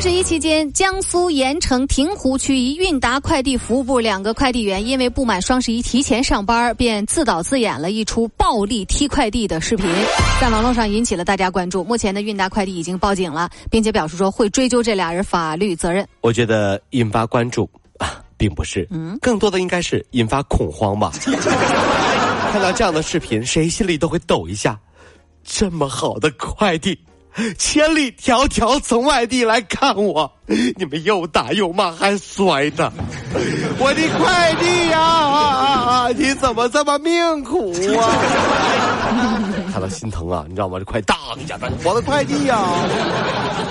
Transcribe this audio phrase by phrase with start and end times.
[0.00, 9.86] 双十一期间，江苏盐城亭湖区一韵达快递服务部两个快递员因为不满双十一提前上班，便自导自演了一出暴力踢快递的视频，
[10.40, 11.84] 在网络上引起了大家关注。
[11.84, 16.08] 目前的，韵达快递已经报警了，并且表示说会追究这俩人法律责任。
[16.22, 21.12] 我觉得引发关注啊，并不是，嗯，更多的应该是引发恐慌吧。
[22.52, 24.80] 看到这样的视频，谁心里都会抖一下。
[25.44, 26.98] 这么好的快递。
[27.58, 32.92] 千里迢迢从外地来看我，你们又打又骂还摔的，
[33.78, 35.46] 我的快递呀啊
[36.08, 36.08] 啊！
[36.16, 38.10] 你怎么这么命苦啊？
[39.72, 40.78] 看到心疼啊，你知道吗？
[40.78, 42.58] 这快当一下，我的快递呀，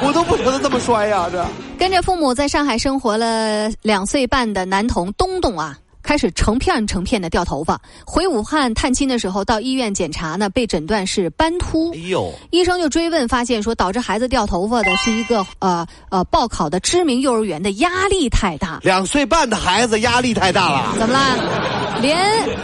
[0.02, 1.28] 我都不舍得这么摔呀！
[1.32, 1.46] 这
[1.78, 5.78] 跟着父母在上海生活了两岁半的男童东东啊。
[6.10, 11.92] 开始成片成片的掉头发，回武汉探亲的时候，到医院检查呢，被诊断是斑秃。
[11.94, 12.34] 哎呦！
[12.50, 18.80] 医生就追问，发现说导致孩子掉头发的是一个呃呃报考的知名幼儿园的压力太大。
[18.82, 22.02] 两岁半的孩子压力太大了，怎么了？
[22.02, 22.18] 连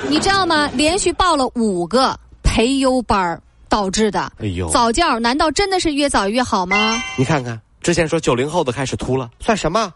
[0.10, 0.68] 你知道吗？
[0.74, 4.22] 连续报了五个培优班导致的。
[4.40, 4.68] 哎呦！
[4.70, 7.00] 早教难道真的是越早越好吗？
[7.16, 9.94] 你看看，之前说九零后的开始秃了，算什么？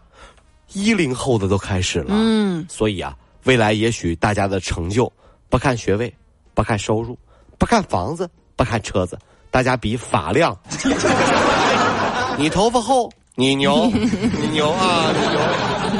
[0.72, 2.10] 一零后的都开始了。
[2.10, 3.12] 嗯，所以啊。
[3.44, 5.10] 未来也许大家的成就
[5.48, 6.12] 不看学位，
[6.54, 7.18] 不看收入，
[7.58, 9.18] 不看房子，不看车子，
[9.50, 10.56] 大家比发量。
[12.38, 15.40] 你头发厚，你牛，你牛啊，你牛。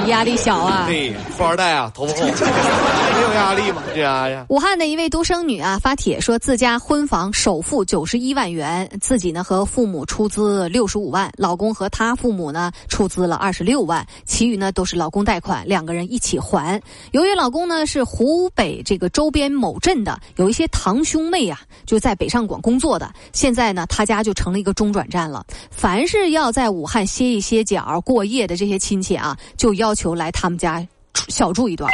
[0.07, 0.87] 压力小啊！
[0.87, 3.83] 对，富二代啊，头发厚， 没有压力吗？
[3.95, 4.47] 这呀呀！
[4.49, 16.81] 武汉的一位独生女啊，发帖说自家婚房首付九十一万元，自己呢和父母出资六十五万，老公和他父母呢出资了二十六万，其余呢都是老公贷款，两个人一起还。
[17.13, 25.45] 由于老公呢是湖北这个周边某镇的，有一些堂兄妹啊就在北上广工作的，现在呢他家就成了一个中转站了。
[25.71, 30.87] 凡是要在武汉歇一歇脚、过夜的这些亲戚啊，就要求来他们家
[31.29, 31.91] 小住一段。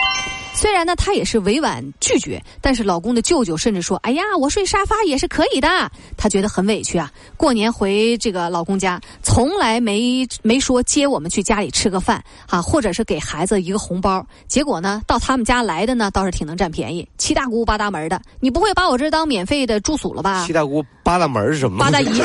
[0.53, 5.69] 虽然呢，她也是委婉拒绝，但是老公的舅舅甚至说：“哎呀，我睡沙发也是可以的。”
[6.17, 7.13] 她觉得很委屈啊。
[7.37, 14.27] 过年回这个老公家，从来没没说接我们去家里吃个饭啊，或者是给孩子一个红包。
[14.49, 18.19] 结果呢，到他们家来的呢，倒是挺能占便宜，七大姑八大门的。
[18.41, 20.47] 你不会把我这当免费的住宿了吧？
[20.47, 21.79] 七大姑八大门是什么？
[21.81, 22.23] 八大姨，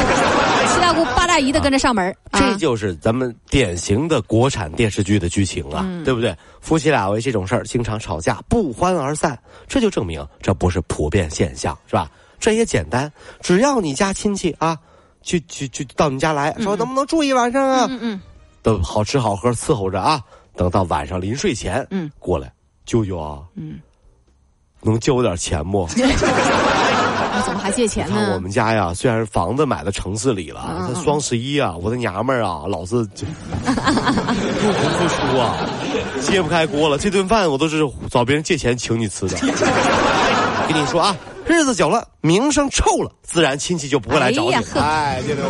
[0.74, 2.16] 七大姑八大姨的跟着上门。
[2.32, 6.36] 这就是咱们典型的国产电视剧的剧情啊，对不对？
[6.62, 8.22] 夫妻俩为这种事儿经常吵。
[8.22, 9.36] 架不欢而散，
[9.68, 12.12] 这就证明这不是普遍现象，是吧？
[12.40, 13.12] 这也简单，
[13.42, 14.78] 只要你家亲戚啊，
[15.24, 17.88] 去去去到你家来说能不能住一晚上啊？
[17.90, 18.22] 嗯嗯，
[18.62, 20.22] 都好吃好喝伺候着啊，
[20.56, 22.54] 等到晚上临睡前，嗯，过来，
[22.86, 23.80] 舅舅啊，嗯，
[24.84, 25.88] 能借我点钱不？
[27.34, 28.34] 你怎么还借钱呢？
[28.36, 35.56] 我们家呀，虽然房子买到城市里了，嗯双十一啊，我的娘们儿啊，老是就入不敷出啊，
[36.22, 36.98] 揭不开锅了。
[36.98, 39.38] 这顿饭我都是找别人借钱请你吃的。
[40.68, 41.16] 跟你说啊，
[41.46, 44.54] 日子久了，名声臭了，自然亲戚就不会来找你。
[44.76, 45.44] 哎，对对。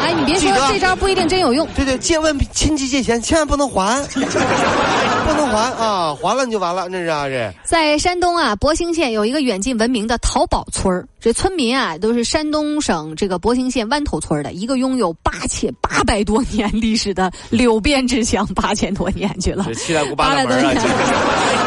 [0.00, 1.66] 哎，你别说，这招不一定真有用。
[1.74, 6.14] 对对，借问亲戚借钱，千万不能还， 不能还啊！
[6.14, 7.52] 还了你就完了，那是啊这。
[7.64, 11.06] 在山东啊，博兴县有一个远近闻名的淘宝村儿。
[11.20, 19.66] 这村民啊，都是山东省这个博兴县湾头村的一个拥有八千八百多年历史的柳编之乡，八千多年去了，
[20.16, 20.76] 八百多年，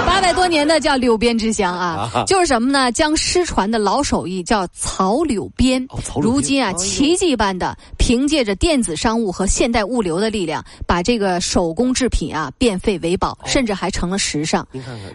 [0.06, 2.90] 八百多年的叫柳编之乡啊，就是什么呢？
[2.94, 5.86] 将失传的老手艺叫草柳编，
[6.22, 14.66] 如今啊，奇迹般的凭借着电子商务和现代物流的力量，把这个手工制品啊变废为宝，甚至还成了时尚。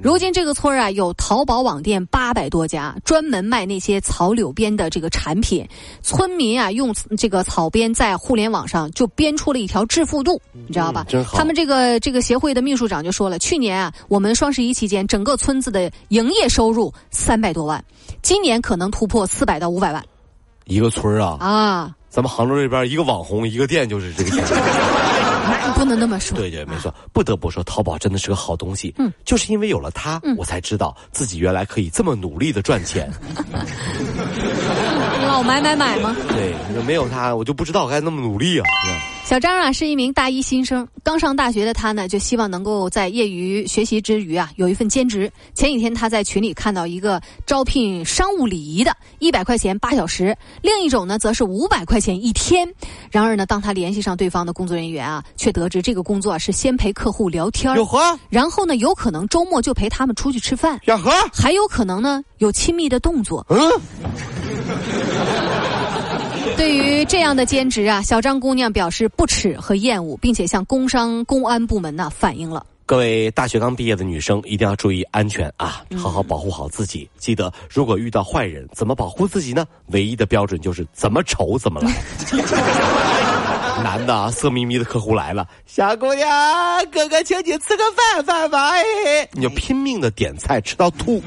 [0.02, 4.34] 如今这个村啊，有淘宝网店八百多家，专门卖那些草。
[4.34, 5.64] 柳编的这个产品，
[6.02, 11.06] 村民啊用这个草编在互联网上就编出了一条致富路，你知道吧？
[11.32, 17.84] 他们这个这个协会的秘书长就说了，去年啊，我们双十一期间整个村子的营业收入三百多万，
[18.24, 20.02] 今年可能突破四百到五百万。
[20.64, 21.94] 一个村啊啊！
[22.08, 24.42] 咱们杭州这边一个网红一个店就是这个钱。
[25.74, 26.34] 不能那么说。
[26.38, 28.94] 对对，没错，不得不说，淘宝真的是个好东西。
[28.96, 33.12] 嗯，就是因为有了它，我才知道自己原来可以这么努力的赚钱。
[35.34, 35.38] 吧？
[35.38, 36.16] 我买买买吗？
[36.28, 36.54] 对，
[36.84, 38.64] 没有他，我就不知道该那么努力啊。
[39.24, 45.32] 小张啊，是一名大一新生，刚上大学的他呢，就希望能够在业余学习之余啊，有一份兼职。
[45.54, 52.68] 前几天他在群里看到一个招聘商务礼仪的，一百块钱八小时；另一种呢，则是五百块钱一天。
[53.10, 57.98] 然而呢，当他联系上对方的工作人员啊，却得知这个工作是先陪客户聊天，有何，
[58.28, 63.44] 然后呢，有可能周末就陪他们出去吃饭，有呵，还有可能呢，有亲密的动作。
[63.48, 63.58] 嗯。
[66.56, 72.64] 对于这样的兼职啊，小张姑娘表示不耻和厌恶，并且向工商公安部门呢反映了。
[72.86, 77.08] 各位大学刚毕业的女生一定要注意安全啊，好好保护好自己。
[77.18, 79.64] 记得，如果遇到坏人，怎么保护自己呢？
[79.86, 81.90] 唯一的标准就是怎么丑怎么来。
[83.82, 86.28] 男的色眯眯的客户来了，小姑娘，
[86.92, 88.84] 哥哥请你吃个饭饭饭，
[89.32, 91.22] 你就拼命的点菜吃到吐。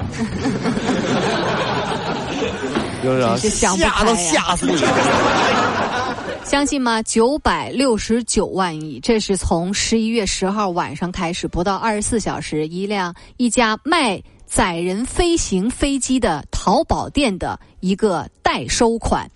[3.02, 3.74] 就是吓
[4.04, 4.76] 都吓死你！
[6.44, 7.02] 相信吗？
[7.02, 19.30] 九百六十九万亿，这是从十一月十号晚上开始，不到二十四小时，一辆一家卖载人飞行飞机的淘宝店的一个代收款。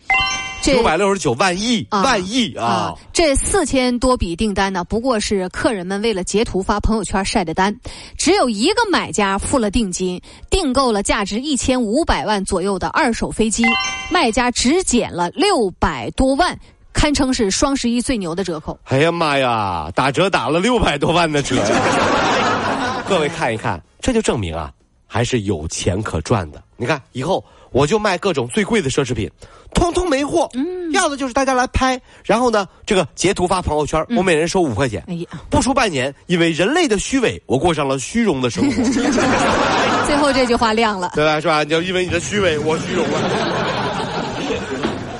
[0.63, 2.95] 九百六十九万亿，万亿啊！
[3.13, 7.77] 这四千多笔订单呢，不过是客人们为了截图发朋友圈晒的单。
[8.17, 13.65] 只有一个买家付了定金，订购了价值一千五百万左右的二手飞机，
[14.09, 16.57] 卖家只减了六百多万，
[16.93, 18.79] 堪称是双十一最牛的折扣。
[18.85, 21.57] 哎呀妈呀，打折打了六百多万的折！
[23.09, 24.73] 各位看一看，这就证明啊，
[25.13, 26.63] 还是有钱可赚的。
[26.79, 27.45] 你看以后。
[27.73, 29.31] 我就卖各种最贵的奢侈品，
[29.73, 30.47] 通通没货。
[30.53, 35.03] 嗯，要的就是大家来拍，然后呢，这个截图发朋友圈，我每人收五块钱。
[35.09, 38.83] 哎呀，不出半年，因为人类的虚伪，我过上了虚荣的生活。
[40.05, 41.41] 最后这句话亮了，对吧？
[41.41, 41.65] 是吧？
[41.65, 44.22] 你要因为你的虚伪，我虚荣了。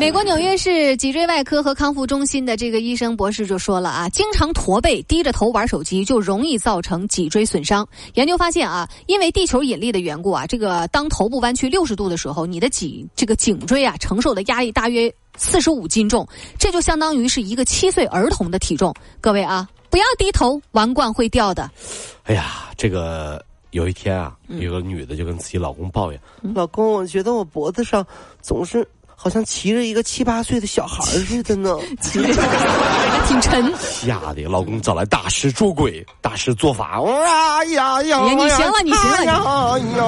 [0.03, 7.87] 美国纽约市脊椎外科和康复中心的这个医生博士就说了啊，经常驼背、低着头玩手机，就容易造成脊椎损伤。
[8.15, 16.27] 研究发现啊，因为地球引力的缘故啊，这个当头部弯曲六十度的时候，你的脊这个颈椎啊承受的压力大约四十五斤重，
[16.59, 18.93] 这就相当于是一个七岁儿童的体重。
[19.21, 21.71] 各位啊，不要低头，王冠会掉的。
[22.25, 23.41] 哎呀，这个
[23.71, 26.21] 有一天啊，有个女的就跟自己老公抱怨
[26.53, 28.05] ：“老公，我觉得我脖子上
[28.41, 28.85] 总是……”
[29.23, 32.35] 好像骑着一个七八岁的小孩似的呢， 骑着
[33.29, 40.05] 挺沉，吓得老公找来大师捉鬼，大师做法，哇呀呀，你行了，你行了，呀呀，好运来，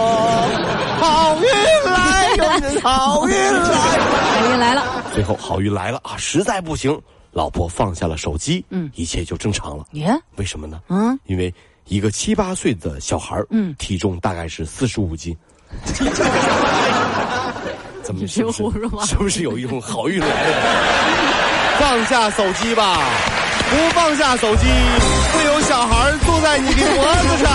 [0.99, 1.47] 好运
[1.85, 4.83] 来，好运来了，
[5.15, 6.17] 最后好运来了啊！
[6.17, 7.01] 实在不行，
[7.31, 9.85] 老婆放下了手机，嗯，一切就正常了。
[9.93, 10.13] 耶？
[10.35, 10.81] 为什么呢？
[10.89, 11.55] 嗯，因为
[11.87, 15.37] 一个七八岁的小孩嗯，体重大概是四十五斤。
[18.05, 18.63] 怎么是不是？
[19.09, 20.57] 是不是有一种好运来了？
[21.81, 22.99] 放下手机吧，
[23.71, 24.67] 不放下手机，
[25.33, 27.51] 会有小孩坐在你的脖子上。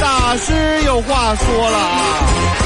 [0.00, 2.65] 大师有话说了啊！